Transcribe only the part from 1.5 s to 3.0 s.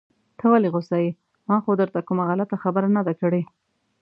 خو درته کومه غلطه خبره